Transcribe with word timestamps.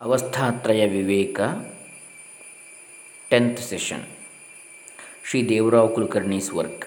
ಅವಸ್ಥಾತ್ರಯ 0.00 0.82
ವಿವೇಕ 0.86 1.38
tenth 3.30 3.62
session 3.68 4.04
Shri 5.28 5.38
Devarao 5.48 5.90
Kulkarni's 5.94 6.50
work 6.54 6.84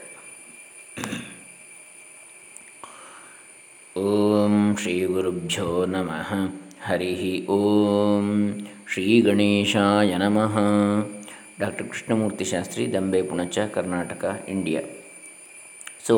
ಓಂ 3.95 4.55
ಶ್ರೀ 4.75 4.93
ಗುರುಭ್ಯೋ 5.05 5.67
ನಮಃ 5.85 6.29
ಹರಿ 6.81 7.13
ಓಂ 7.49 8.27
ಶ್ರೀ 8.91 9.05
ಗಣೇಶಾಯ 9.21 10.13
ನಮಃ 10.17 10.55
doctor 11.59 11.87
Krishnamurthy 11.87 12.45
Shastri 12.45 12.85
Dambe 12.93 13.21
Punacha 13.21 13.59
Karnataka 13.73 14.25
India 14.49 14.83
so 16.07 16.17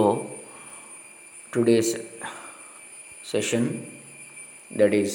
today's 1.53 1.93
session 3.25 3.63
that 4.71 4.93
is 4.93 5.11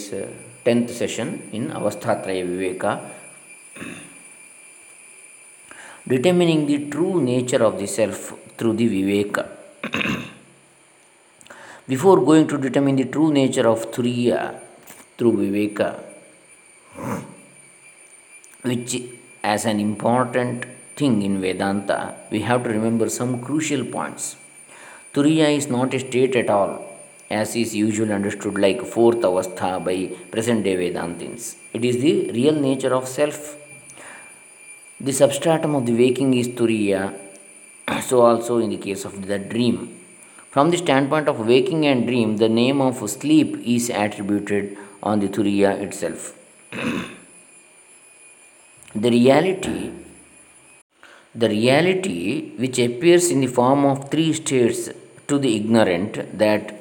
10th 0.67 0.91
session 1.01 1.29
in 1.57 1.65
avasthatraya 1.79 2.45
viveka. 2.51 2.93
Determining 6.13 6.63
the 6.71 6.79
true 6.93 7.17
nature 7.33 7.63
of 7.69 7.75
the 7.81 7.89
self 7.99 8.21
through 8.57 8.75
the 8.81 8.89
viveka. 8.95 9.45
Before 11.93 12.19
going 12.31 12.47
to 12.49 12.59
determine 12.59 12.97
the 12.97 13.07
true 13.15 13.31
nature 13.33 13.69
of 13.75 13.91
turiya 13.93 14.41
through 15.17 15.35
viveka 15.43 15.89
which 18.63 18.95
as 19.43 19.65
an 19.73 19.79
important 19.89 20.65
thing 20.97 21.23
in 21.29 21.41
vedanta 21.45 21.99
we 22.33 22.41
have 22.49 22.65
to 22.65 22.71
remember 22.71 23.09
some 23.09 23.41
crucial 23.47 23.85
points. 23.85 24.37
Turiya 25.15 25.49
is 25.57 25.69
not 25.69 25.95
a 25.95 26.01
state 26.01 26.35
at 26.43 26.51
all 26.51 26.73
as 27.31 27.57
is 27.57 27.75
usually 27.75 28.13
understood 28.13 28.57
like 28.59 28.81
fourth 28.95 29.23
avastha 29.29 29.71
by 29.85 29.97
present 30.31 30.65
day 30.65 30.77
Vedantins. 30.77 31.57
It 31.73 31.85
is 31.85 31.99
the 32.01 32.31
real 32.33 32.55
nature 32.55 32.95
of 32.95 33.09
self. 33.09 33.57
The 35.01 35.13
substratum 35.13 35.75
of 35.75 35.87
the 35.87 35.95
waking 35.95 36.35
is 36.35 36.49
Turiya, 36.49 37.15
so 38.03 38.23
also 38.23 38.59
in 38.59 38.71
the 38.71 38.79
case 38.79 39.05
of 39.05 39.27
the 39.27 39.39
dream. 39.39 40.01
From 40.51 40.71
the 40.71 40.79
standpoint 40.79 41.29
of 41.29 41.47
waking 41.47 41.87
and 41.87 42.07
dream, 42.07 42.39
the 42.39 42.49
name 42.49 42.81
of 42.81 43.09
sleep 43.11 43.59
is 43.63 43.91
attributed 43.91 44.79
on 45.03 45.21
the 45.21 45.29
Turiya 45.29 45.79
itself. 45.83 46.35
the 48.95 49.11
reality 49.11 49.91
the 51.35 51.49
reality 51.51 52.53
which 52.57 52.79
appears 52.79 53.31
in 53.31 53.43
the 53.43 53.47
form 53.47 53.85
of 53.85 54.11
three 54.11 54.33
states 54.33 54.89
to 55.29 55.39
the 55.39 55.55
ignorant 55.55 56.39
that 56.39 56.73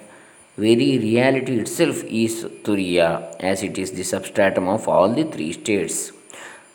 very 0.57 0.97
reality 0.99 1.59
itself 1.59 2.03
is 2.05 2.45
Turiya, 2.63 3.35
as 3.41 3.61
it 3.61 3.77
is 3.77 3.91
the 3.91 4.03
substratum 4.03 4.69
of 4.69 4.87
all 4.87 5.09
the 5.09 5.25
three 5.25 5.51
states. 5.51 6.13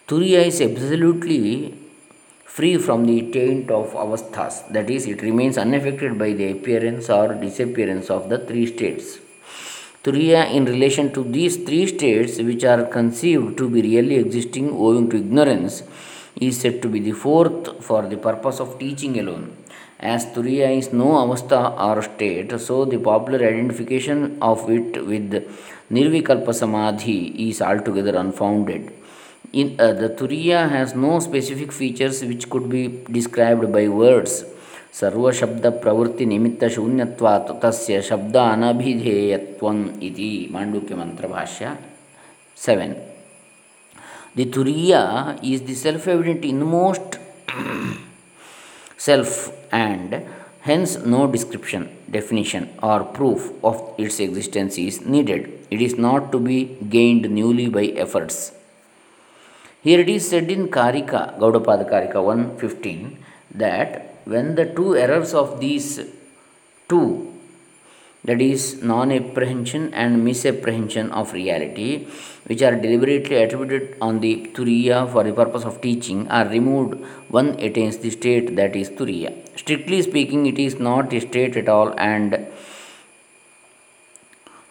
Turiya 0.06 0.45
is 0.47 0.61
absolutely 0.61 1.75
free 2.45 2.77
from 2.77 3.06
the 3.06 3.31
taint 3.33 3.70
of 3.70 3.95
avasthas, 3.95 4.70
that 4.72 4.91
is, 4.91 5.06
it 5.06 5.22
remains 5.22 5.56
unaffected 5.56 6.19
by 6.19 6.33
the 6.34 6.50
appearance 6.50 7.09
or 7.09 7.34
disappearance 7.34 8.11
of 8.11 8.28
the 8.28 8.39
three 8.39 8.67
states. 8.67 9.19
Turiya, 10.05 10.53
in 10.53 10.67
relation 10.67 11.11
to 11.15 11.22
these 11.22 11.56
three 11.56 11.87
states, 11.87 12.39
which 12.39 12.65
are 12.65 12.84
conceived 12.84 13.56
to 13.56 13.70
be 13.70 13.81
really 13.81 14.17
existing 14.17 14.70
owing 14.72 15.09
to 15.09 15.17
ignorance, 15.17 15.84
is 16.37 16.61
said 16.61 16.83
to 16.83 16.89
be 16.89 17.00
the 17.00 17.12
fourth 17.12 17.83
for 17.83 18.03
the 18.03 18.17
purpose 18.19 18.61
of 18.61 18.78
teaching 18.78 19.19
alone 19.19 19.56
as 20.01 20.27
Turiya 20.27 20.77
is 20.77 20.93
no 20.93 21.05
avastha 21.05 21.79
or 21.79 22.03
state, 22.03 22.61
so 22.61 22.84
the 22.84 22.98
popular 22.98 23.47
identification 23.47 24.37
of 24.43 24.69
it 24.69 25.06
with 25.06 25.33
Nirvikalpa 25.91 26.53
Samadhi 26.55 27.48
is 27.48 27.62
altogether 27.62 28.17
unfounded. 28.17 28.93
In, 29.53 29.77
uh, 29.78 29.93
the 29.93 30.09
Turiya 30.09 30.69
has 30.69 30.95
no 30.95 31.21
specific 31.21 31.73
features 31.73 32.25
which 32.25 32.48
could 32.48 32.69
be 32.69 33.03
described 33.11 33.73
by 33.73 33.89
words. 33.89 34.45
सर्वशब्दप्रवृत्तिनिमित्तशून्यत्वात् 34.93 37.50
तस्य 37.62 38.03
शब्द 38.03 38.37
अनभिधेयत्वम् 38.37 40.03
इति 40.03 40.49
माण्डुक्यमन्त्रभाष्य 40.53 41.77
seven. 42.66 42.97
The 44.37 44.44
Turiya 44.55 45.03
is 45.43 45.62
the 45.69 45.75
self 45.75 46.09
evident 46.09 46.44
inmost 46.44 47.16
self 49.06 49.31
and 49.72 50.11
hence 50.69 50.93
no 51.15 51.21
description, 51.34 51.83
definition, 52.16 52.65
or 52.83 52.99
proof 53.19 53.53
of 53.65 53.77
its 53.97 54.21
existence 54.21 54.77
is 54.78 54.97
needed. 55.15 55.43
It 55.71 55.81
is 55.81 55.97
not 56.06 56.31
to 56.33 56.38
be 56.38 56.59
gained 56.97 57.31
newly 57.31 57.69
by 57.69 57.84
efforts. 58.05 58.53
Here 59.83 60.00
it 60.00 60.10
is 60.10 60.28
said 60.28 60.50
in 60.50 60.69
Karika, 60.69 61.39
Gaudapada 61.39 61.89
Karika 61.91 62.22
115, 62.22 63.16
that 63.55 64.16
when 64.27 64.55
the 64.55 64.66
two 64.66 64.94
errors 64.97 65.33
of 65.33 65.60
these 65.60 66.00
two 66.91 67.40
that 68.25 68.41
is 68.41 68.82
non 68.82 69.12
apprehension 69.12 69.92
and 69.94 70.25
misapprehension 70.25 71.10
of 71.12 71.32
reality, 71.32 72.06
which 72.47 72.62
are 72.62 72.76
deliberately 72.76 73.36
attributed 73.36 73.97
on 74.00 74.20
the 74.20 74.50
Turiya 74.54 75.10
for 75.10 75.25
the 75.25 75.32
purpose 75.32 75.64
of 75.64 75.81
teaching, 75.81 76.28
are 76.28 76.47
removed, 76.48 77.03
one 77.28 77.50
attains 77.60 77.98
the 77.98 78.10
state 78.10 78.56
that 78.56 78.76
is 78.76 78.91
Turiya. 78.91 79.32
Strictly 79.56 80.03
speaking, 80.03 80.47
it 80.47 80.59
is 80.59 80.78
not 80.78 81.12
a 81.12 81.20
state 81.20 81.56
at 81.56 81.69
all, 81.69 81.94
and 81.98 82.47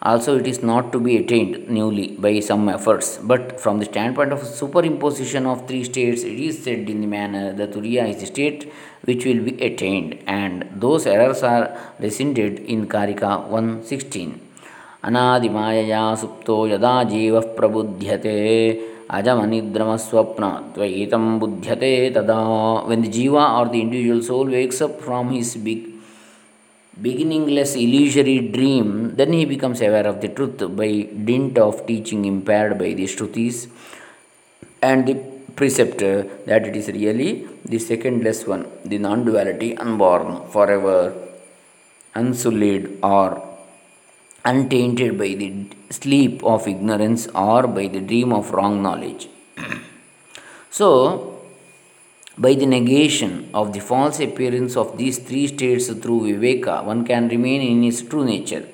also 0.02 0.38
it 0.38 0.46
is 0.46 0.62
not 0.62 0.92
to 0.92 0.98
be 0.98 1.16
attained 1.18 1.68
newly 1.68 2.08
by 2.26 2.40
some 2.40 2.68
efforts 2.68 3.18
but 3.22 3.60
from 3.60 3.78
the 3.78 3.84
standpoint 3.84 4.32
of 4.32 4.40
superimposition 4.40 5.46
of 5.52 5.66
three 5.68 5.84
states 5.84 6.22
it 6.22 6.38
is 6.48 6.62
said 6.64 6.88
in 6.88 7.00
the 7.02 7.06
manner 7.06 7.52
that 7.52 7.72
turiya 7.72 8.08
is 8.12 8.18
the 8.22 8.28
state 8.34 8.72
which 9.04 9.24
will 9.26 9.42
be 9.48 9.54
attained 9.70 10.18
and 10.26 10.68
those 10.84 11.06
errors 11.06 11.42
are 11.42 11.64
rescinded 12.04 12.60
in 12.74 12.86
karika 12.94 13.32
116 13.48 14.30
अनादिमायया 15.08 16.00
सुप्तो 16.20 16.54
यदा 16.68 17.02
जीवः 17.10 17.44
प्रबुध्यते 17.58 18.34
अजमनिद्रमस्वप्न 19.18 20.48
त्वयितं 20.74 21.24
बुध्यते 21.40 21.92
तदा 22.16 22.40
when 22.88 23.02
the 23.04 23.10
jiva 23.16 23.44
are 23.58 23.68
the 23.72 23.74
individual 23.84 24.22
soul 24.28 24.50
wakes 24.56 24.82
up 24.86 25.00
from 25.04 25.32
his 25.36 25.56
big 25.64 25.89
beginningless 27.02 27.74
illusory 27.74 28.38
dream, 28.56 29.14
then 29.16 29.32
he 29.32 29.44
becomes 29.44 29.80
aware 29.80 30.06
of 30.06 30.20
the 30.20 30.28
truth 30.28 30.58
by 30.76 30.90
dint 31.28 31.56
of 31.58 31.86
teaching 31.86 32.24
impaired 32.24 32.78
by 32.78 32.92
the 32.92 33.04
Shrutis 33.04 33.68
and 34.82 35.06
the 35.06 35.14
precept 35.56 35.98
that 35.98 36.66
it 36.68 36.76
is 36.76 36.88
really 36.88 37.46
the 37.64 37.78
secondless 37.78 38.46
one, 38.46 38.66
the 38.84 38.98
non 38.98 39.24
duality, 39.24 39.76
unborn, 39.76 40.48
forever, 40.48 41.14
unsullied, 42.14 42.98
or 43.02 43.28
untainted 44.44 45.18
by 45.18 45.34
the 45.34 45.66
sleep 45.90 46.42
of 46.42 46.66
ignorance 46.66 47.26
or 47.28 47.66
by 47.66 47.86
the 47.88 48.00
dream 48.00 48.32
of 48.32 48.50
wrong 48.52 48.82
knowledge. 48.82 49.28
so, 50.70 51.29
by 52.44 52.54
the 52.54 52.64
negation 52.64 53.32
of 53.52 53.74
the 53.74 53.80
false 53.80 54.18
appearance 54.18 54.74
of 54.74 54.96
these 54.96 55.18
three 55.18 55.46
states 55.46 55.88
through 55.88 56.20
Viveka, 56.22 56.82
one 56.82 57.04
can 57.04 57.28
remain 57.28 57.60
in 57.60 57.82
his 57.82 58.00
true 58.00 58.24
nature 58.24 58.66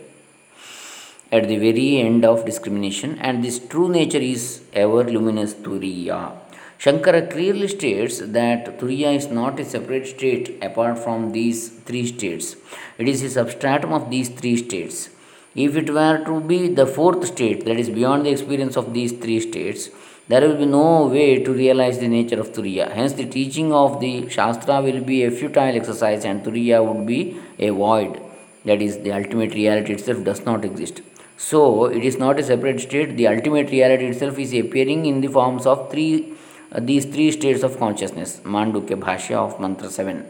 at 1.32 1.48
the 1.48 1.56
very 1.56 1.98
end 1.98 2.24
of 2.24 2.44
discrimination, 2.44 3.18
and 3.18 3.42
this 3.42 3.58
true 3.58 3.88
nature 3.88 4.24
is 4.34 4.62
ever 4.72 5.02
luminous 5.02 5.52
Turiya. 5.54 6.34
Shankara 6.78 7.28
clearly 7.28 7.66
states 7.66 8.20
that 8.20 8.78
Turiya 8.78 9.16
is 9.16 9.26
not 9.26 9.58
a 9.58 9.64
separate 9.64 10.06
state 10.06 10.56
apart 10.62 11.00
from 11.00 11.32
these 11.32 11.70
three 11.80 12.06
states, 12.06 12.54
it 12.98 13.08
is 13.08 13.24
a 13.24 13.30
substratum 13.30 13.92
of 13.92 14.10
these 14.10 14.28
three 14.28 14.56
states. 14.56 15.08
If 15.55 15.75
it 15.75 15.89
were 15.89 16.23
to 16.25 16.39
be 16.39 16.69
the 16.69 16.85
fourth 16.85 17.25
state, 17.27 17.65
that 17.65 17.77
is 17.77 17.89
beyond 17.89 18.25
the 18.25 18.29
experience 18.29 18.77
of 18.77 18.93
these 18.93 19.11
three 19.11 19.39
states, 19.39 19.89
there 20.29 20.41
will 20.47 20.55
be 20.55 20.65
no 20.65 21.07
way 21.07 21.43
to 21.43 21.51
realize 21.51 21.99
the 21.99 22.07
nature 22.07 22.39
of 22.39 22.53
Turiya. 22.53 22.89
Hence, 22.91 23.13
the 23.13 23.25
teaching 23.25 23.73
of 23.73 23.99
the 23.99 24.29
Shastra 24.29 24.81
will 24.81 25.01
be 25.01 25.23
a 25.23 25.31
futile 25.31 25.75
exercise, 25.75 26.23
and 26.23 26.43
Turiya 26.43 26.81
would 26.85 27.05
be 27.05 27.37
a 27.59 27.71
void. 27.71 28.21
That 28.63 28.81
is, 28.81 28.99
the 28.99 29.11
ultimate 29.11 29.53
reality 29.53 29.93
itself 29.93 30.23
does 30.23 30.45
not 30.45 30.63
exist. 30.63 31.01
So, 31.37 31.85
it 31.85 32.05
is 32.05 32.17
not 32.17 32.39
a 32.39 32.43
separate 32.43 32.79
state. 32.79 33.17
The 33.17 33.27
ultimate 33.27 33.71
reality 33.71 34.05
itself 34.05 34.39
is 34.39 34.53
appearing 34.53 35.05
in 35.05 35.21
the 35.21 35.27
forms 35.27 35.65
of 35.65 35.91
three 35.91 36.33
uh, 36.71 36.79
these 36.79 37.05
three 37.05 37.31
states 37.31 37.63
of 37.63 37.77
consciousness. 37.77 38.39
Mandukya 38.45 38.97
Bhashya 38.97 39.35
of 39.35 39.59
Mantra 39.59 39.89
7. 39.89 40.23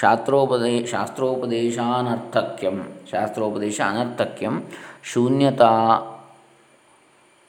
ಶಾಸ್ತ್ರೋಪದೇ 0.00 0.84
ಶಾಸ್ತ್ರೋಪದೇಶಾನರ್ಥಕ್ಯಂ 0.84 2.84
ಶಾಸ್ತ್ರೋಪದೇಶ 3.12 3.80
ಅನರ್ಥಕ್ಯಂ 3.88 4.64
ಶೂನ್ಯತಾ 5.02 6.00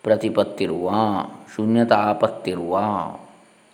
ಪ್ರತಿಪತ್ತಿರುವ 0.04 0.92
ಶೂನ್ಯತಾಪತ್ತಿರುವ 1.56 2.76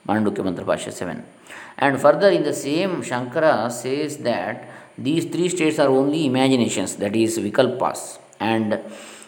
Mandukya 0.05 0.43
mantra 0.43 0.63
Bhashya 0.63 0.91
seven 0.91 1.39
and 1.79 1.99
further 1.99 2.33
in 2.33 2.45
the 2.45 2.53
same 2.61 3.03
Shankara 3.03 3.67
says 3.81 4.23
that 4.23 4.78
these 5.03 5.25
three 5.25 5.49
states 5.49 5.79
are 5.79 5.89
only 5.89 6.25
imaginations, 6.25 6.95
that 6.97 7.15
is, 7.15 7.37
vikalpas. 7.37 8.19
And 8.39 8.79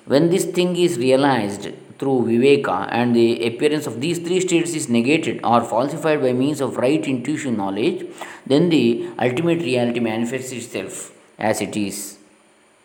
when 0.06 0.30
this 0.30 0.46
thing 0.46 0.76
is 0.76 0.98
realized 0.98 1.72
through 2.00 2.26
viveka 2.28 2.88
and 2.92 3.16
the 3.16 3.46
appearance 3.46 3.86
of 3.86 4.02
these 4.02 4.20
three 4.20 4.40
states 4.40 4.74
is 4.74 4.90
negated 4.90 5.40
or 5.44 5.62
falsified 5.62 6.22
by 6.22 6.34
means 6.34 6.60
of 6.60 6.78
right 6.78 7.06
intuition 7.06 7.58
knowledge, 7.58 8.06
then 8.46 8.70
the 8.70 9.08
ultimate 9.20 9.62
reality 9.62 10.00
manifests 10.00 10.52
itself 10.52 11.16
as 11.38 11.62
it 11.62 11.78
is. 11.78 12.18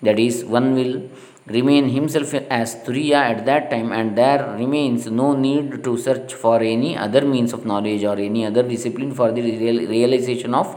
That 0.02 0.18
is, 0.18 0.44
one 0.44 0.74
will 0.74 1.08
remain 1.46 1.88
himself 1.88 2.34
as 2.34 2.74
Turiya 2.84 3.14
at 3.14 3.46
that 3.46 3.70
time, 3.70 3.92
and 3.92 4.18
there 4.18 4.54
remains 4.58 5.06
no 5.06 5.32
need 5.34 5.82
to 5.84 5.96
search 5.96 6.34
for 6.34 6.60
any 6.60 6.96
other 6.96 7.22
means 7.22 7.52
of 7.52 7.64
knowledge 7.64 8.04
or 8.04 8.16
any 8.18 8.44
other 8.44 8.62
discipline 8.62 9.14
for 9.14 9.32
the 9.32 9.42
real 9.42 9.88
realization 9.88 10.54
of 10.54 10.68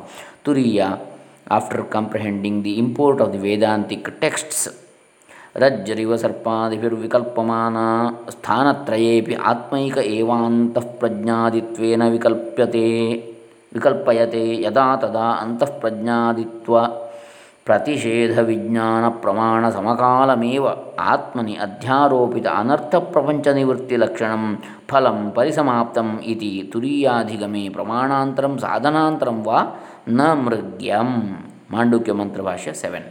Turiya 0.46 1.02
after 1.48 1.92
comprehending 1.92 2.66
the 2.66 2.80
import 2.80 3.22
of 3.22 3.34
the 3.34 3.40
Vedantic 3.40 4.22
texts 4.22 4.70
ರಜ್ಜರಿವಸರ್ಪಾದಿಭಿರ್ವಿಕಲ್ಪಮಾನ 5.64 7.78
ಸ್ಥಾನತ್ರಯೇಪಿ 8.30 9.38
ಆತ್ಮೈಕ 9.44 9.98
ಏವಾಂತಃಪ್ರಜ್ಞಾದಿತ್ವೇನ 10.10 12.10
ವಿಕಲ್ಪ್ಯತೆ 12.10 13.14
ವಿಕಲ್ಪಯತೆ 13.74 14.62
ಯದಾ 14.62 14.96
ತದಾ 14.96 15.42
ಅಂತಃಪ್ರಜ್ಞಾದಿತ್ವ 15.42 16.78
ಪ್ರತಿಷೇಧ 17.68 18.42
ವಿಜ್ಞಾನ 18.42 19.18
ಪ್ರಮಾಣ 19.18 19.70
ಸಮಕಾಲಮೇವ 19.70 20.68
ಆತ್ಮನಿ 21.06 21.58
ಅಧ್ಯಾರೋಪಿತ 21.58 22.48
ಅನರ್ಥ 22.54 22.96
ಪ್ರಪಂಚ 23.12 23.50
ನಿವೃತ್ತಿ 23.50 23.98
ಲಕ್ಷಣಂ 23.98 24.62
ಫಲಂ 24.90 25.32
ಪರಿಸಮಾಪ್ತಂ 25.36 26.20
ಇತಿ 26.26 26.70
ತುರೀಯಾಧಿಗಮೇ 26.72 27.70
ಪ್ರಮಾಣಾಂತರಂ 27.70 28.58
ಸಾಧನಾಂತರಂ 28.58 29.44
ವಾ 29.44 29.80
न 30.10 30.34
मृग्यम। 30.46 31.22
Mandukya 31.72 32.14
mantra 32.14 32.42
Bhashya 32.42 32.74
seven. 32.74 33.02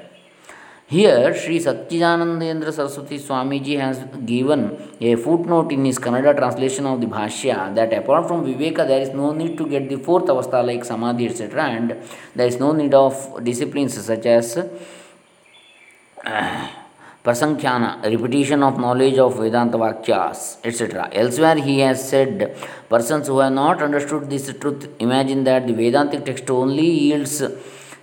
Here 0.91 1.33
Shri 1.33 1.59
Sachchidanandendra 1.61 2.71
Saraswati 2.71 3.19
Swamiji 3.19 3.75
has 3.77 3.99
given 4.27 4.71
a 5.03 5.15
foot 5.25 5.47
note 5.47 5.73
in 5.73 5.87
his 5.87 5.99
Kannada 6.01 6.33
translation 6.33 6.87
of 6.87 7.01
the 7.01 7.09
Bhashya 7.11 7.57
that 7.75 7.93
apart 7.95 8.27
from 8.27 8.41
Viveka 8.41 8.81
there 8.81 9.03
is 9.03 9.13
no 9.17 9.33
need 9.33 9.57
to 9.59 9.65
get 9.65 9.93
the 9.93 10.01
fourth 10.07 10.31
avastha 10.31 10.63
like 10.63 10.85
samadhi 10.85 11.25
etcetera 11.25 11.67
and 11.67 11.93
there 12.37 12.47
is 12.47 12.59
no 12.61 12.73
need 12.73 12.95
of 12.95 13.41
discipline 13.43 13.89
such 13.89 14.27
as 14.27 14.55
Prasankhyana, 17.25 18.03
repetition 18.05 18.63
of 18.63 18.79
knowledge 18.79 19.19
of 19.19 19.37
Vedanta 19.37 19.77
Vakyas, 19.77 20.59
etc. 20.65 21.09
Elsewhere, 21.13 21.57
he 21.57 21.81
has 21.81 22.09
said 22.09 22.57
persons 22.89 23.27
who 23.27 23.41
have 23.41 23.53
not 23.53 23.83
understood 23.83 24.31
this 24.31 24.53
truth 24.61 24.89
imagine 25.01 25.45
that 25.45 25.67
the 25.67 25.73
Vedantic 25.73 26.25
text 26.25 26.49
only 26.49 26.87
yields 26.87 27.43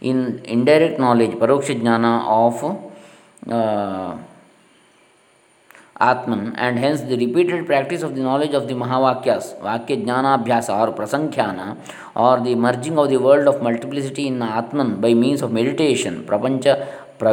in 0.01 0.41
indirect 0.43 0.99
knowledge, 0.99 1.31
paroksha 1.31 1.79
jnana 1.81 2.13
of 2.27 3.51
uh, 3.51 4.17
Atman, 5.97 6.53
and 6.57 6.77
hence 6.77 7.01
the 7.01 7.15
repeated 7.15 7.65
practice 7.65 8.01
of 8.01 8.15
the 8.15 8.21
knowledge 8.21 8.53
of 8.53 8.67
the 8.67 8.73
Mahavakyas, 8.73 9.57
Vakya 9.61 10.03
Jnanabhyasa 10.03 10.77
or 10.77 10.93
Prasankhya, 10.93 11.77
or 12.15 12.41
the 12.41 12.53
merging 12.53 12.99
of 12.99 13.07
the 13.07 13.15
world 13.15 13.47
of 13.47 13.61
multiplicity 13.61 14.27
in 14.27 14.41
Atman 14.41 14.99
by 14.99 15.13
means 15.13 15.41
of 15.41 15.53
meditation, 15.53 16.25
Prapancha 16.25 16.94
The 17.17 17.23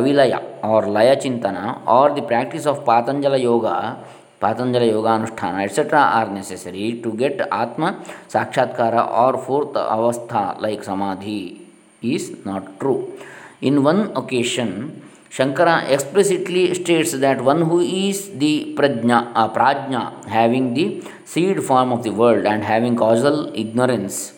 practice 2.29 2.67
of 2.67 2.85
Patanjala 2.85 3.41
Yoga, 3.41 3.99
Patanjala 4.41 4.87
Yoga 4.87 5.09
Anusthana, 5.09 5.65
etc., 5.65 5.99
are 5.99 6.31
necessary 6.31 7.01
to 7.03 7.13
get 7.15 7.41
Atma 7.51 8.05
Sakshatkara 8.29 9.11
or 9.11 9.39
fourth 9.39 9.73
avastha 9.73 10.61
like 10.61 10.85
Samadhi 10.85 11.63
is 12.03 12.45
not 12.45 12.79
true. 12.79 13.19
In 13.61 13.83
one 13.83 14.17
occasion, 14.17 15.03
Shankara 15.31 15.89
explicitly 15.89 16.75
states 16.75 17.13
that 17.13 17.43
one 17.43 17.63
who 17.63 17.81
is 17.81 18.31
the 18.39 18.75
prajna, 18.77 19.33
uh, 19.35 19.49
prajna, 19.49 20.25
having 20.27 20.75
the 20.75 21.03
seed 21.25 21.65
form 21.65 21.91
of 21.91 22.03
the 22.03 22.11
world 22.11 22.45
and 22.45 22.63
having 22.63 22.97
causal 22.97 23.51
ignorance, 23.55 24.35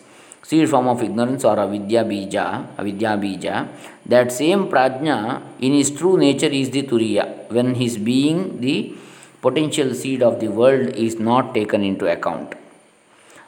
bija, 2.03 2.67
avidya 2.77 3.17
bija, 3.17 3.67
that 4.05 4.31
same 4.31 4.67
prajna 4.67 5.41
in 5.59 5.73
his 5.73 5.91
true 5.91 6.17
nature 6.17 6.47
is 6.47 6.69
the 6.69 6.83
turiya, 6.83 7.51
when 7.51 7.75
his 7.75 7.97
being 7.97 8.59
the 8.61 8.93
potential 9.41 9.93
seed 9.93 10.21
of 10.23 10.39
the 10.39 10.47
world 10.47 10.89
is 10.95 11.19
not 11.19 11.53
taken 11.53 11.83
into 11.83 12.05
account. 12.07 12.55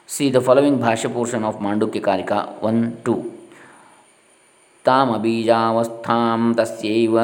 See 0.06 0.30
the 0.30 0.40
following 0.40 0.78
Bhashya 0.78 1.12
portion 1.12 1.44
of 1.44 1.56
Mandukya 1.56 2.00
Karika 2.00 2.60
1 2.62 3.02
2. 3.04 3.38
तामबीजावस्थां 4.88 6.40
तस्यैव 6.58 7.14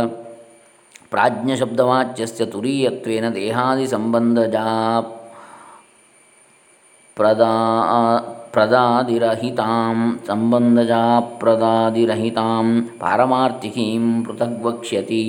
प्राज्ञशब्दवाच्यस्य 1.12 2.44
तुरीयत्वेन 2.52 3.24
देहादिसम्बन्धजा 3.36 4.64
प्रदा 7.16 7.50
प्रदादिता 8.54 9.66
सम्बन्धजा 10.26 11.02
प्रदादिता 11.40 12.44
पारमार्थिकीं 13.00 14.00
पृथग् 14.24 14.64
वक्ष्यति 14.64 15.20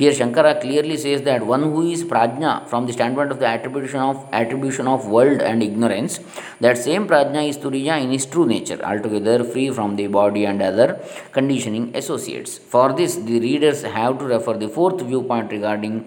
here 0.00 0.12
Shankara 0.14 0.52
clearly 0.60 0.96
says 0.96 1.20
that 1.24 1.42
one 1.42 1.62
who 1.72 1.82
is 1.84 2.04
Prajna 2.08 2.54
from 2.70 2.86
the 2.86 2.90
stand 2.90 3.16
point 3.16 3.32
of 3.32 3.38
the 3.38 3.44
attribution 3.50 3.98
of 3.98 4.36
attribution 4.36 4.88
of 4.88 5.06
world 5.08 5.42
and 5.42 5.62
ignorance 5.62 6.18
that 6.62 6.76
same 6.78 7.06
Prajna 7.06 7.42
is 7.50 7.58
Turiya 7.60 7.96
in 7.98 8.12
his 8.14 8.28
true 8.30 8.44
nature 8.46 8.82
all 8.90 8.98
together 9.06 9.42
free 9.52 9.68
from 9.70 9.96
the 9.96 10.08
body 10.12 10.42
and 10.42 10.62
other 10.62 10.92
conditioning 11.34 11.96
associates 11.96 12.60
for 12.72 12.92
this 13.02 13.18
the 13.22 13.40
readers 13.42 13.84
have 13.96 14.16
to 14.18 14.28
refer 14.28 14.56
the 14.56 14.70
fourth 14.74 15.02
view 15.04 15.20
point 15.32 15.52
regarding 15.52 16.00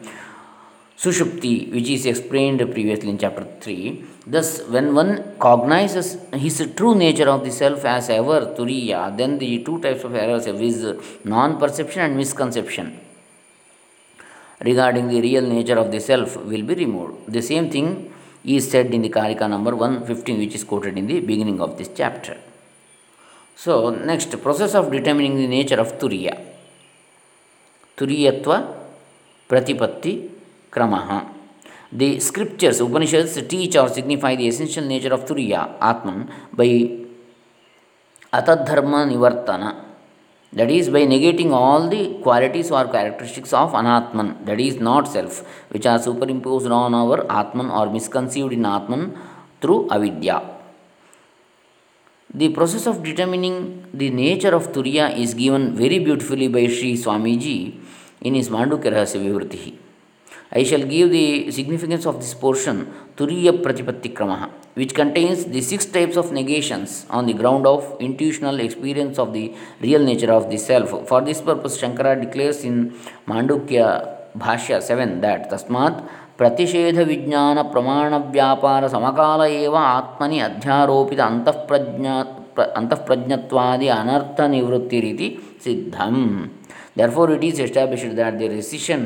Sushupti, 0.97 1.71
which 1.71 1.89
is 1.89 2.05
explained 2.05 2.59
previously 2.71 3.09
in 3.09 3.17
chapter 3.17 3.45
3. 3.61 4.03
Thus, 4.27 4.61
when 4.67 4.93
one 4.93 5.35
cognizes 5.39 6.17
his 6.33 6.71
true 6.75 6.95
nature 6.95 7.29
of 7.29 7.43
the 7.43 7.51
self 7.51 7.83
as 7.83 8.09
ever 8.09 8.53
Turiya, 8.55 9.15
then 9.17 9.37
the 9.39 9.63
two 9.63 9.81
types 9.81 10.03
of 10.03 10.15
errors 10.15 10.45
is 10.45 10.95
non 11.25 11.59
perception 11.59 12.01
and 12.03 12.15
misconception 12.15 12.99
regarding 14.61 15.07
the 15.09 15.19
real 15.21 15.45
nature 15.55 15.77
of 15.77 15.91
the 15.91 15.99
self 15.99 16.37
will 16.37 16.63
be 16.63 16.75
removed. 16.75 17.31
The 17.31 17.41
same 17.41 17.69
thing 17.69 18.13
is 18.45 18.69
said 18.69 18.93
in 18.93 19.01
the 19.01 19.09
Karika 19.09 19.49
number 19.49 19.75
115, 19.75 20.37
which 20.37 20.55
is 20.55 20.63
quoted 20.63 20.97
in 20.97 21.07
the 21.07 21.19
beginning 21.19 21.59
of 21.59 21.77
this 21.77 21.89
chapter. 21.93 22.37
So, 23.55 23.89
next 23.89 24.31
process 24.41 24.73
of 24.75 24.91
determining 24.91 25.35
the 25.35 25.47
nature 25.47 25.79
of 25.79 25.99
Turiya. 25.99 26.39
Turiyatva 27.97 28.57
Pratipatti 29.47 30.32
Kramaha. 30.73 31.29
The 31.91 32.19
scriptures, 32.19 32.79
Upanishads, 32.81 33.39
teach 33.43 33.75
or 33.75 33.87
signify 33.87 34.35
the 34.35 34.47
essential 34.47 34.83
nature 34.83 35.13
of 35.13 35.25
Turiya, 35.25 35.77
Atman, 35.79 36.31
by 36.51 36.67
Atadharma 38.33 39.01
Nivartana. 39.11 39.69
That 40.53 40.71
is, 40.71 40.89
by 40.89 41.01
negating 41.01 41.51
all 41.51 41.87
the 41.89 42.19
qualities 42.23 42.71
or 42.71 42.85
characteristics 42.87 43.53
of 43.53 43.73
Anatman, 43.73 44.45
that 44.45 44.59
is, 44.59 44.75
not 44.77 45.07
self, 45.07 45.45
which 45.71 45.85
are 45.85 45.99
superimposed 45.99 46.67
on 46.67 46.95
our 46.95 47.31
Atman 47.31 47.69
or 47.69 47.91
misconceived 47.91 48.53
in 48.53 48.65
Atman 48.65 49.15
through 49.61 49.87
avidya. 49.91 50.41
The 52.33 52.49
process 52.49 52.87
of 52.87 53.03
determining 53.03 53.85
the 53.93 54.09
nature 54.09 54.55
of 54.55 54.71
Turiya 54.71 55.15
is 55.15 55.35
given 55.35 55.75
very 55.75 55.99
beautifully 55.99 56.47
by 56.47 56.65
Sri 56.65 56.95
Swamiji 56.95 57.79
in 58.21 58.33
his 58.33 58.49
Mandukya 58.49 58.91
Rahasya 58.91 59.21
Vivruti. 59.23 59.82
I 60.53 60.63
shall 60.63 60.85
give 60.85 61.09
the 61.09 61.51
significance 61.51 62.05
of 62.05 62.15
this 62.21 62.33
portion 62.35 62.77
Turiya 63.17 63.53
Pratipatti 63.63 64.13
Kramaha, 64.13 64.49
which 64.75 64.93
contains 64.93 65.45
the 65.45 65.61
six 65.61 65.85
types 65.87 66.15
of 66.15 66.31
negations 66.31 67.07
on 67.09 67.25
the 67.25 67.33
ground 67.33 67.65
of 67.65 67.97
intuitional 67.99 68.59
experience 68.59 69.17
of 69.17 69.33
the 69.33 69.45
real 69.81 70.03
nature 70.03 70.31
of 70.31 70.49
the 70.51 70.57
self. 70.57 71.07
For 71.07 71.21
this 71.21 71.41
purpose, 71.41 71.77
Shankara 71.81 72.13
declares 72.21 72.63
in 72.63 72.75
Mandukya 73.27 73.87
Bhashya 74.37 74.81
7 74.81 75.21
that 75.21 75.49
Tasmat 75.53 75.95
ಪ್ರತಿಷೇಧ 76.37 76.99
ವಿಜ್ಞಾನ 77.09 77.57
ಪ್ರಮಾಣ 77.73 78.13
ವ್ಯಾಪಾರ 78.35 78.83
ಸಮಕಾಲ 78.93 79.41
ಏವ 79.59 79.75
ಆತ್ಮನಿ 79.97 80.37
ಅಧ್ಯಾರೋಪಿತ 80.47 81.21
ಅಂತಃಪ್ರಜ್ಞಾ 81.31 82.15
ಪ್ರ 82.55 82.63
ಅಂತಃಪ್ರಜ್ಞತ್ವಾದಿ 82.79 83.87
ಅನರ್ಥ 83.97 84.39
ನಿವೃತ್ತಿ 84.53 84.99
ರೀತಿ 85.05 85.27
ಸಿದ್ಧಂ 85.65 86.17
therefore 87.01 87.31
it 87.35 87.45
is 87.49 87.59
established 87.67 88.15
that 88.19 88.35
the 88.41 88.47
rescission 88.55 89.05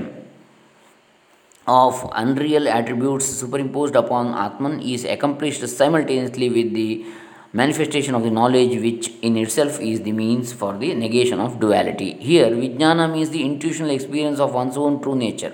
of 1.67 2.09
unreal 2.13 2.67
attributes 2.67 3.25
superimposed 3.25 3.95
upon 3.95 4.33
Atman 4.33 4.79
is 4.79 5.03
accomplished 5.03 5.67
simultaneously 5.67 6.49
with 6.49 6.73
the 6.73 7.05
manifestation 7.51 8.15
of 8.15 8.23
the 8.23 8.31
knowledge 8.31 8.79
which 8.81 9.11
in 9.21 9.37
itself 9.37 9.79
is 9.81 10.01
the 10.01 10.11
means 10.11 10.53
for 10.53 10.77
the 10.77 10.93
negation 10.93 11.39
of 11.39 11.59
duality. 11.59 12.13
Here, 12.13 12.49
Vijnana 12.49 13.11
means 13.11 13.29
the 13.31 13.43
intuitional 13.43 13.91
experience 13.91 14.39
of 14.39 14.53
one's 14.53 14.77
own 14.77 15.01
true 15.01 15.15
nature. 15.15 15.53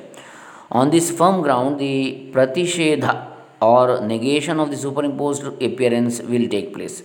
On 0.72 0.90
this 0.90 1.12
firm 1.12 1.42
ground, 1.42 1.80
the 1.80 2.30
pratishedha 2.32 3.28
or 3.62 4.02
negation 4.06 4.60
of 4.60 4.70
the 4.70 4.78
superimposed 4.78 5.46
appearance 5.62 6.22
will 6.22 6.48
take 6.48 6.74
place. 6.74 7.04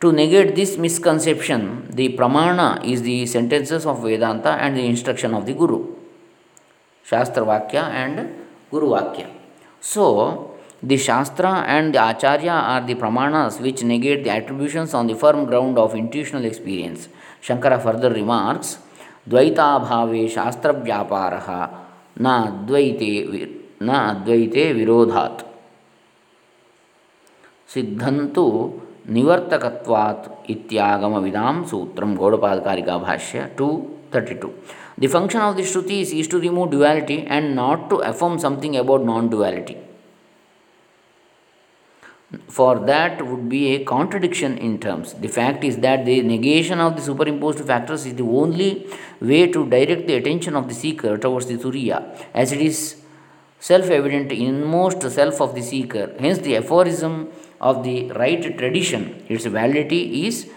To 0.00 0.12
negate 0.12 0.54
this 0.54 0.76
misconception, 0.76 1.90
the 1.90 2.16
pramana 2.16 2.84
is 2.84 3.02
the 3.02 3.26
sentences 3.26 3.86
of 3.86 4.02
Vedanta 4.02 4.50
and 4.50 4.76
the 4.76 4.84
instruction 4.84 5.32
of 5.34 5.46
the 5.46 5.54
Guru. 5.54 5.95
Shastra 7.05 7.43
Vakya 7.43 7.83
and 7.83 8.45
Guru 8.69 8.89
Vakya. 8.89 9.29
So, 9.79 10.57
the 10.83 10.97
Shastra 10.97 11.63
and 11.67 11.93
the 11.93 12.09
Acharya 12.09 12.51
are 12.51 12.85
the 12.85 12.95
pramanas 12.95 13.59
which 13.61 13.83
negate 13.83 14.23
the 14.23 14.29
attributions 14.29 14.93
on 14.93 15.07
the 15.07 15.15
firm 15.15 15.45
ground 15.45 15.77
of 15.77 15.93
intuitional 15.93 16.45
experience. 16.45 17.09
Shankara 17.41 17.81
further 17.81 18.11
remarks 18.13 18.77
द्वैताभावे 19.29 20.27
शास्त्रव्यापारः 20.35 21.47
न 22.21 22.25
अद्वैते 22.25 23.11
न 23.81 23.89
अद्वैते 23.89 24.71
विरोधात् 24.73 25.41
सिद्धंतु 27.73 28.45
निवर्तकत्वात् 29.15 30.27
इत्यागमविदां 30.51 31.63
सूत्रं 31.69 32.15
गौडपादकारिका 32.21 32.97
thirty 34.10 34.34
two. 34.34 34.54
The 34.98 35.08
function 35.08 35.40
of 35.40 35.56
the 35.56 35.62
Shruti 35.62 36.00
is, 36.00 36.12
is 36.12 36.28
to 36.28 36.40
remove 36.40 36.70
duality 36.70 37.24
and 37.26 37.54
not 37.54 37.90
to 37.90 37.96
affirm 37.96 38.38
something 38.38 38.76
about 38.76 39.04
non 39.04 39.28
duality. 39.28 39.76
For 42.48 42.78
that 42.80 43.24
would 43.24 43.48
be 43.48 43.74
a 43.76 43.84
contradiction 43.84 44.58
in 44.58 44.80
terms. 44.80 45.14
The 45.14 45.28
fact 45.28 45.62
is 45.62 45.76
that 45.78 46.04
the 46.04 46.22
negation 46.22 46.80
of 46.80 46.96
the 46.96 47.02
superimposed 47.02 47.60
factors 47.64 48.04
is 48.04 48.14
the 48.14 48.24
only 48.24 48.86
way 49.20 49.46
to 49.52 49.68
direct 49.68 50.06
the 50.08 50.14
attention 50.14 50.56
of 50.56 50.68
the 50.68 50.74
seeker 50.74 51.16
towards 51.16 51.46
the 51.46 51.56
Turiya, 51.56 51.98
as 52.34 52.50
it 52.52 52.60
is 52.60 53.02
self 53.60 53.90
evident 53.90 54.32
in 54.32 54.64
most 54.64 55.08
self 55.10 55.40
of 55.40 55.54
the 55.54 55.62
seeker. 55.62 56.14
Hence, 56.18 56.38
the 56.38 56.56
aphorism 56.56 57.28
of 57.60 57.84
the 57.84 58.10
right 58.12 58.58
tradition, 58.58 59.24
its 59.28 59.46
validity 59.46 60.26
is 60.26 60.50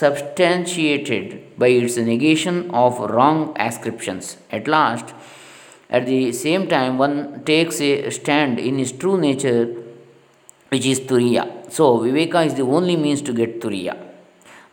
substantiated 0.00 1.26
by 1.56 1.68
its 1.68 1.96
negation 1.96 2.56
of 2.82 2.98
wrong 3.14 3.54
ascriptions. 3.66 4.36
At 4.50 4.66
last, 4.66 5.14
at 5.88 6.04
the 6.06 6.32
same 6.32 6.66
time, 6.66 6.98
one 6.98 7.44
takes 7.44 7.80
a 7.80 8.10
stand 8.10 8.58
in 8.58 8.78
his 8.78 8.90
true 8.90 9.16
nature, 9.16 9.66
which 10.70 10.84
is 10.84 10.98
Turiya. 10.98 11.44
So, 11.70 11.98
Viveka 12.00 12.44
is 12.44 12.54
the 12.54 12.62
only 12.62 12.96
means 12.96 13.22
to 13.22 13.32
get 13.32 13.60
Turiya. 13.60 13.96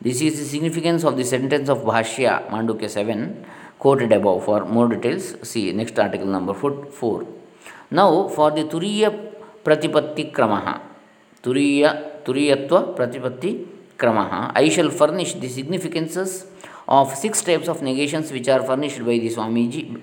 This 0.02 0.22
is 0.22 0.40
the 0.40 0.46
significance 0.46 1.04
of 1.04 1.18
the 1.18 1.24
sentence 1.24 1.70
of 1.70 1.84
Bhashya, 1.90 2.50
Mandukya 2.50 2.90
7, 2.90 3.46
quoted 3.78 4.12
above. 4.12 4.46
For 4.46 4.66
more 4.66 4.88
details, 4.88 5.36
see 5.48 5.72
next 5.72 6.00
article 6.00 6.26
number 6.26 6.56
4. 6.56 7.28
Now, 7.92 8.28
for 8.28 8.50
the 8.50 8.64
Turiya 8.64 9.34
Pratipatti 9.64 10.32
Kramaha, 10.32 10.82
Turiya, 11.44 12.24
Turiyatva 12.24 12.96
Pratipatti 12.98 13.81
I 14.04 14.70
shall 14.70 14.90
furnish 14.90 15.34
the 15.34 15.48
significances 15.48 16.46
of 16.88 17.16
six 17.16 17.42
types 17.42 17.68
of 17.68 17.82
negations 17.82 18.32
which 18.32 18.48
are 18.48 18.64
furnished 18.64 19.00
by 19.00 19.18
the 19.18 19.30
Swamiji 19.30 20.02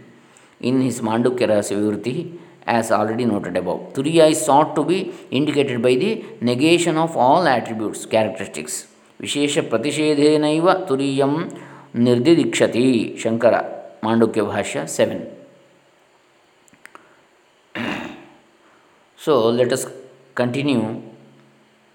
in 0.61 0.81
his 0.81 1.01
Mandukya 1.01 1.49
Rahasya 1.49 1.77
Vivruti 1.77 2.39
as 2.67 2.91
already 2.91 3.25
noted 3.25 3.57
above. 3.57 3.93
Turiya 3.95 4.31
is 4.31 4.45
sought 4.45 4.75
to 4.77 4.85
be 4.85 5.13
indicated 5.31 5.83
by 5.83 5.95
the 5.95 6.25
negation 6.41 6.97
of 6.97 7.17
all 7.17 7.47
attributes, 7.47 8.07
characteristics. 8.07 8.87
ವಿಶೇಷ 9.21 9.59
ಪ್ರತಿಷೇಧೇನೈವ 9.71 10.67
ತುರಿಯಂ 10.89 11.33
ನಿರ್ದಿದೀಕ್ಷತಿ 12.07 12.85
ಶಂಕರ 13.23 13.55
ಮಾಂಡುಕ್ಯ 14.07 14.43
ಭಾಷ್ಯ 14.51 14.83
7. 14.97 15.17
So 19.25 19.33
let 19.59 19.71
us 19.77 19.83
continue 20.41 20.85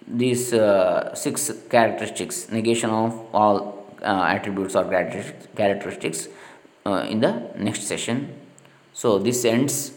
these 0.08 0.54
uh, 0.54 1.14
six 1.16 1.52
characteristics 1.70 2.50
negation 2.52 2.90
of 2.90 3.20
all 3.34 3.88
uh, 4.02 4.24
attributes 4.24 4.76
or 4.76 4.84
characteristics 5.56 6.28
uh, 6.86 7.06
in 7.10 7.20
the 7.20 7.50
next 7.58 7.84
session. 7.84 8.36
So 8.94 9.18
this 9.18 9.46
ends 9.46 9.94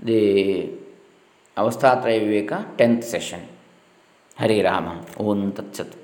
the 0.00 0.70
avasthatraya 1.56 2.20
viveka 2.26 2.76
10th 2.76 3.04
session. 3.04 3.48
Hare 4.36 4.64
rama. 4.64 5.04
Tat 5.54 6.01